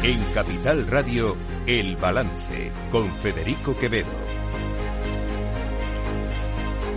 [0.00, 4.06] En Capital Radio, El Balance, con Federico Quevedo.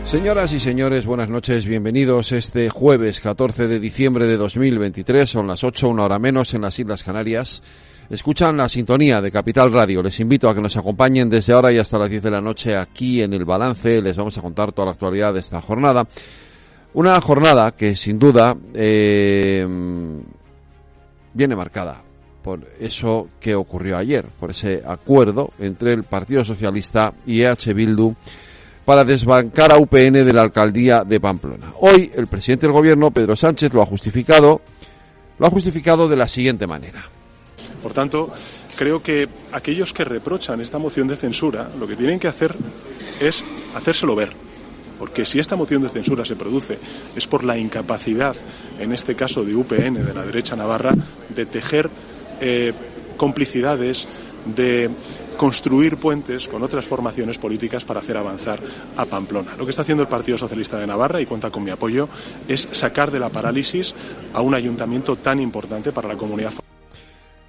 [0.04, 5.64] Señoras y señores, buenas noches, bienvenidos este jueves 14 de diciembre de 2023, son las
[5.64, 7.64] 8, una hora menos en las Islas Canarias.
[8.08, 10.04] Escuchan la sintonía de Capital Radio.
[10.04, 12.78] Les invito a que nos acompañen desde ahora y hasta las 10 de la noche
[12.78, 14.00] aquí en el balance.
[14.00, 16.08] Les vamos a contar toda la actualidad de esta jornada.
[16.94, 19.66] Una jornada que sin duda eh,
[21.34, 22.11] viene marcada
[22.44, 28.14] por eso que ocurrió ayer, por ese acuerdo entre el Partido Socialista y EH Bildu
[28.86, 31.74] para desbancar a UPN de la alcaldía de Pamplona.
[31.80, 34.62] Hoy el presidente del gobierno, Pedro Sánchez, lo ha justificado,
[35.38, 37.06] lo ha justificado de la siguiente manera.
[37.82, 38.32] Por tanto,
[38.76, 42.56] creo que aquellos que reprochan esta moción de censura lo que tienen que hacer
[43.20, 43.44] es
[43.76, 44.30] hacérselo ver.
[44.98, 46.78] Porque si esta moción de censura se produce
[47.16, 48.36] es por la incapacidad,
[48.80, 50.94] en este caso de UPN, de la derecha navarra,
[51.30, 51.90] de tejer
[52.42, 52.74] eh,
[53.18, 54.08] complicidades,
[54.46, 54.90] de
[55.38, 58.60] construir puentes con otras formaciones políticas para hacer avanzar
[58.96, 59.56] a Pamplona.
[59.58, 62.10] Lo que está haciendo el Partido Socialista de Navarra, y cuenta con mi apoyo,
[62.48, 63.94] es sacar de la parálisis
[64.34, 66.54] a un ayuntamiento tan importante para la comunidad.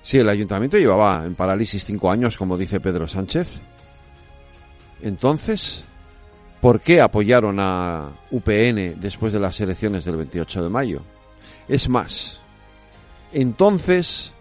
[0.02, 3.48] Sí, el ayuntamiento llevaba en parálisis cinco años, como dice Pedro Sánchez.
[5.02, 5.84] Entonces,
[6.60, 11.02] ¿por qué apoyaron a UPN después de las elecciones del 28 de mayo?
[11.68, 12.40] Es más,
[13.32, 14.32] entonces,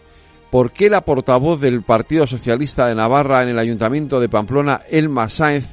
[0.51, 5.29] ¿por qué la portavoz del Partido Socialista de Navarra en el Ayuntamiento de Pamplona, Elma
[5.29, 5.67] Sáenz,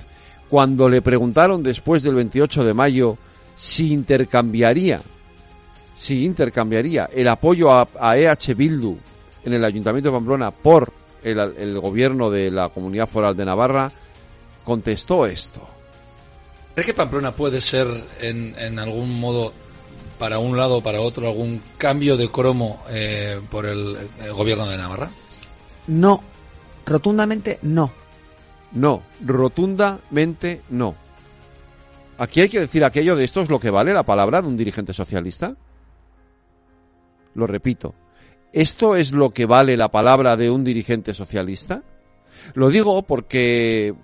[0.49, 3.19] cuando le preguntaron después del 28 de mayo
[3.57, 5.01] si intercambiaría,
[5.97, 8.97] si intercambiaría el apoyo a, EH Bildu
[9.45, 10.93] en el Ayuntamiento de Pamplona por
[11.25, 13.91] el, gobierno de la Comunidad Foral de Navarra,
[14.65, 15.61] contestó esto.
[16.75, 17.89] ¿Cree que Pamplona puede ser
[18.21, 19.53] en algún modo
[20.19, 24.67] para un lado o para otro algún cambio de cromo eh, por el, el, gobierno
[24.67, 25.11] de Navarra?
[25.87, 26.23] No,
[26.85, 27.91] rotundamente no.
[28.73, 30.95] No, rotundamente no.
[32.19, 34.57] Aquí hay que decir aquello de esto es lo que vale la palabra de un
[34.57, 35.55] dirigente socialista.
[37.35, 37.95] Lo repito,
[38.53, 41.83] ¿esto es lo que vale la palabra de un dirigente socialista?
[42.55, 43.95] Lo digo porque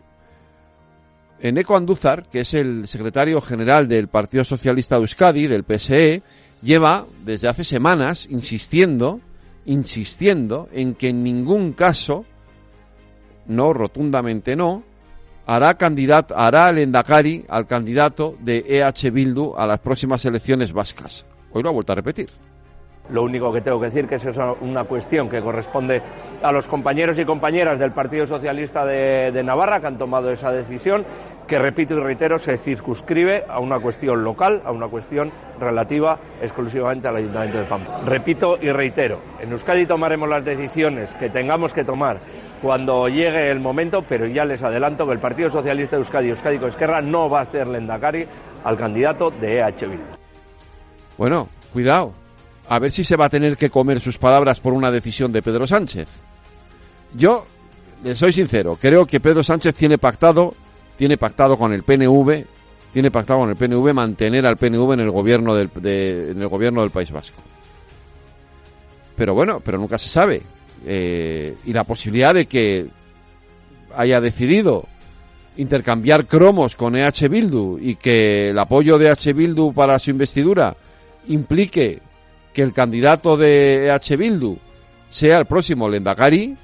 [1.41, 6.23] Eneco Andúzar, que es el secretario general del Partido Socialista de Euskadi, del PSE,
[6.63, 9.21] lleva desde hace semanas insistiendo,
[9.67, 12.25] insistiendo en que en ningún caso,
[13.47, 14.85] no rotundamente no,
[15.47, 21.27] hará candidato, hará el Endacari al candidato de EH Bildu a las próximas elecciones vascas.
[21.53, 22.44] Hoy lo ha vuelto a repetir.
[23.11, 24.27] Lo único que tengo que decir que es
[24.63, 26.01] una cuestión que corresponde
[26.43, 30.51] a los compañeros y compañeras del Partido Socialista de, de, Navarra que han tomado esa
[30.51, 31.05] decisión,
[31.47, 37.07] que repito y reitero, se circunscribe a una cuestión local, a una cuestión relativa exclusivamente
[37.07, 38.01] al Ayuntamiento de Pampa.
[38.07, 42.21] Repito y reitero, en Euskadi tomaremos las decisiones que tengamos que tomar
[42.63, 46.59] cuando llegue el momento, pero ya les adelanto que el Partido Socialista de Euskadi, Euskadi
[46.59, 48.27] con Esquerra, no va a hacer Lendakari
[48.65, 50.03] al candidato de EH Bildu.
[51.19, 52.13] Bueno, cuidado,
[52.69, 55.43] a ver si se va a tener que comer sus palabras por una decisión de
[55.43, 56.09] Pedro Sánchez.
[57.15, 57.47] Yo,
[58.03, 60.55] le soy sincero, creo que Pedro Sánchez tiene pactado,
[60.97, 62.45] tiene pactado con el PNV,
[62.93, 66.49] tiene pactado con el PNV mantener al PNV en el gobierno del, de, en el
[66.49, 67.41] gobierno del País Vasco.
[69.17, 70.43] Pero bueno, pero nunca se sabe.
[70.87, 72.87] Eh, y la posibilidad de que
[73.97, 74.87] haya decidido
[75.57, 80.77] intercambiar cromos con EH Bildu y que el apoyo de EH Bildu para su investidura
[81.29, 82.03] implique
[82.55, 84.57] que el candidato de EH Bildu
[85.11, 86.57] sea el próximo Lendakari,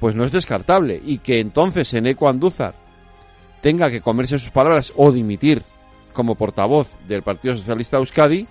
[0.00, 1.00] pues no es descartable.
[1.02, 2.74] Y que entonces Eneco Andúzar
[3.62, 5.62] tenga que comerse sus palabras o dimitir
[6.12, 8.46] como portavoz del Partido Socialista Euskadi,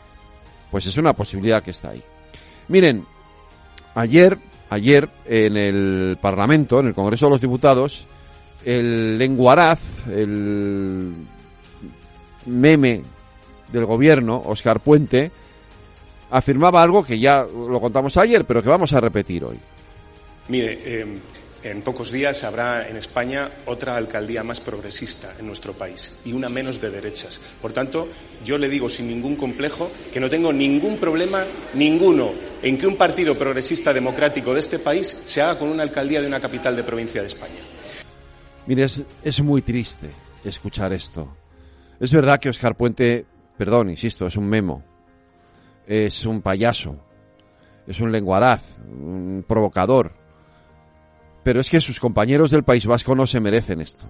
[0.72, 2.04] pues es una posibilidad que está ahí.
[2.70, 3.06] Miren,
[3.94, 4.38] ayer,
[4.70, 8.08] ayer en el Parlamento, en el Congreso de los Diputados,
[8.66, 11.14] el lenguaraz, el
[12.46, 13.02] meme
[13.72, 15.32] del gobierno, Oscar Puente,
[16.34, 19.60] afirmaba algo que ya lo contamos ayer, pero que vamos a repetir hoy.
[20.48, 21.20] Mire, eh,
[21.62, 26.50] en pocos días habrá en España otra alcaldía más progresista en nuestro país y una
[26.50, 27.40] menos de derechas.
[27.62, 28.10] Por tanto,
[28.44, 31.46] yo le digo sin ningún complejo que no tengo ningún problema,
[31.76, 32.32] ninguno,
[32.64, 36.28] en que un partido progresista democrático de este país se haga con una alcaldía de
[36.28, 37.62] una capital de provincia de España.
[38.66, 40.10] Mire, es, es muy triste
[40.44, 41.38] escuchar esto.
[42.00, 43.24] Es verdad que Oscar Puente,
[43.56, 44.84] perdón, insisto, es un memo,
[45.88, 46.98] es un payaso,
[47.88, 50.14] es un lenguaraz, un provocador.
[51.44, 54.06] Pero es que sus compañeros del País Vasco no se merecen esto.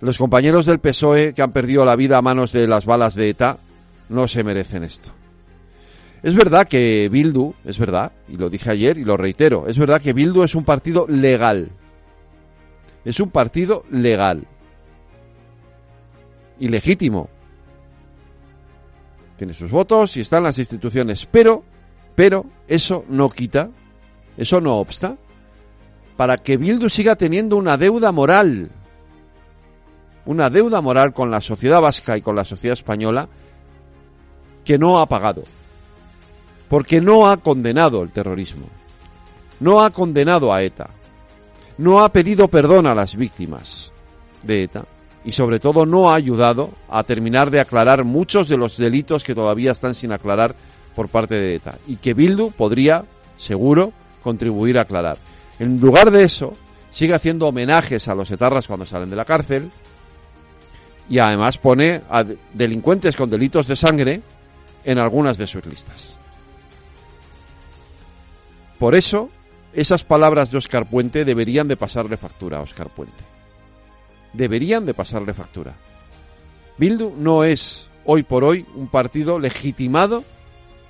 [0.00, 3.30] Los compañeros del PSOE que han perdido la vida a manos de las balas de
[3.30, 3.58] ETA
[4.08, 5.10] no se merecen esto.
[6.22, 10.00] Es verdad que Bildu, es verdad, y lo dije ayer y lo reitero, es verdad
[10.00, 11.70] que Bildu es un partido legal.
[13.04, 14.46] Es un partido legal.
[16.58, 17.28] Y legítimo.
[19.36, 21.62] Tiene sus votos y está en las instituciones, pero,
[22.14, 23.70] pero, eso no quita,
[24.36, 25.16] eso no obsta,
[26.16, 28.70] para que Bildu siga teniendo una deuda moral.
[30.24, 33.28] Una deuda moral con la sociedad vasca y con la sociedad española
[34.64, 35.44] que no ha pagado
[36.68, 38.66] porque no ha condenado el terrorismo,
[39.60, 40.88] no ha condenado a ETA,
[41.78, 43.92] no ha pedido perdón a las víctimas
[44.42, 44.84] de ETA
[45.26, 49.34] y sobre todo no ha ayudado a terminar de aclarar muchos de los delitos que
[49.34, 50.54] todavía están sin aclarar
[50.94, 53.04] por parte de ETA y que Bildu podría,
[53.36, 53.92] seguro,
[54.22, 55.18] contribuir a aclarar.
[55.58, 56.52] En lugar de eso,
[56.92, 59.72] sigue haciendo homenajes a los etarras cuando salen de la cárcel
[61.08, 62.24] y además pone a
[62.54, 64.22] delincuentes con delitos de sangre
[64.84, 66.16] en algunas de sus listas.
[68.78, 69.28] Por eso,
[69.72, 73.35] esas palabras de Oscar Puente deberían de pasarle factura a Oscar Puente.
[74.36, 75.74] Deberían de pasarle factura.
[76.76, 80.22] Bildu no es hoy por hoy un partido legitimado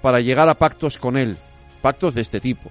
[0.02, 1.37] para llegar a pactos con él,
[1.81, 2.70] pactos de este tipo.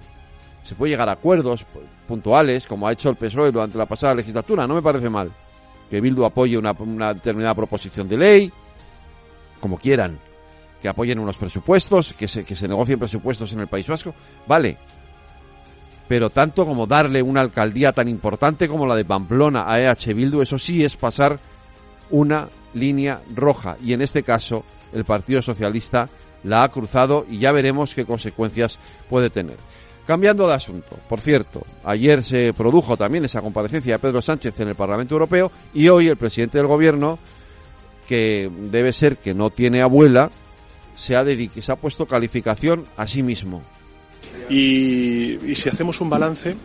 [0.64, 1.64] Se puede llegar a acuerdos
[2.06, 5.32] puntuales, como ha hecho el PSOE durante la pasada legislatura, no me parece mal.
[5.88, 8.52] Que Bildu apoye una, una determinada proposición de ley,
[9.60, 10.18] como quieran,
[10.82, 14.14] que apoyen unos presupuestos, que se, que se negocien presupuestos en el País Vasco,
[14.46, 14.76] vale,
[16.08, 20.42] pero tanto como darle una alcaldía tan importante como la de Pamplona a EH Bildu,
[20.42, 21.38] eso sí es pasar
[22.10, 26.08] una línea roja y en este caso el Partido Socialista
[26.44, 29.56] la ha cruzado y ya veremos qué consecuencias puede tener.
[30.06, 34.68] Cambiando de asunto, por cierto, ayer se produjo también esa comparecencia de Pedro Sánchez en
[34.68, 37.18] el Parlamento Europeo y hoy el presidente del Gobierno,
[38.06, 40.30] que debe ser que no tiene abuela,
[40.94, 43.62] se ha, se ha puesto calificación a sí mismo.
[44.48, 46.56] Y, si hacemos un balance,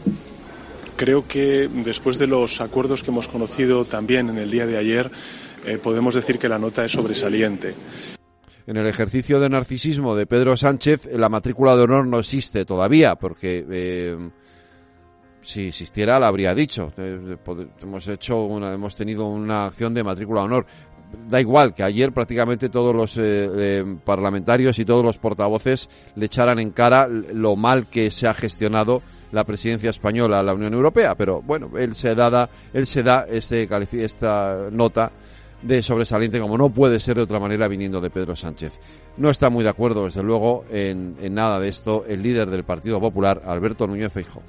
[0.96, 5.12] creo que después de los acuerdos que hemos conocido también en el día de ayer,
[5.66, 7.74] eh, podemos decir que la nota es sobresaliente.
[8.68, 13.16] En el ejercicio de narcisismo de Pedro Sánchez, la matrícula de honor no existe todavía,
[13.16, 14.30] porque eh,
[15.42, 16.94] si existiera la habría dicho.
[16.98, 17.38] Eh,
[17.82, 20.66] hemos hecho una, hemos tenido una acción de matrícula de honor
[21.28, 26.60] da igual que ayer prácticamente todos los eh, parlamentarios y todos los portavoces le echaran
[26.60, 31.16] en cara lo mal que se ha gestionado la presidencia española a la Unión Europea,
[31.16, 33.68] pero bueno, él se da, él se da este,
[34.04, 35.12] esta nota
[35.62, 38.80] de sobresaliente como no puede ser de otra manera viniendo de Pedro Sánchez.
[39.18, 42.64] No está muy de acuerdo, desde luego, en, en nada de esto el líder del
[42.64, 44.42] Partido Popular, Alberto Núñez Feijóo.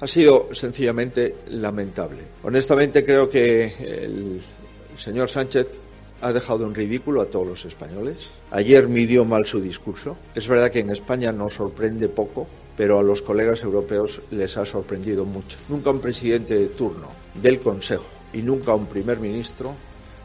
[0.00, 2.22] Ha sido sencillamente lamentable.
[2.42, 4.40] Honestamente creo que el
[4.96, 5.89] señor Sánchez
[6.20, 8.28] ha dejado en ridículo a todos los españoles.
[8.50, 10.16] Ayer midió mal su discurso.
[10.34, 12.46] Es verdad que en España nos sorprende poco,
[12.76, 15.58] pero a los colegas europeos les ha sorprendido mucho.
[15.68, 19.74] Nunca un presidente de turno del Consejo y nunca un primer ministro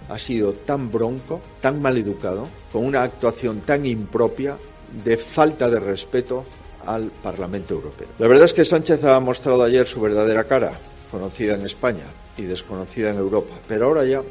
[0.09, 4.57] ha sido tan bronco, tan mal educado, con una actuación tan impropia
[5.03, 6.45] de falta de respeto
[6.85, 8.07] al Parlamento Europeo.
[8.19, 12.05] La verdad es que Sánchez ha mostrado ayer su verdadera cara, conocida en España
[12.37, 14.21] y desconocida en Europa, pero ahora ya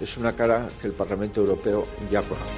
[0.00, 2.54] es una cara que el Parlamento Europeo ya conoce.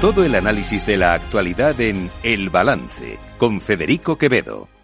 [0.00, 4.68] Todo el análisis de la actualidad en El Balance con Federico Quevedo.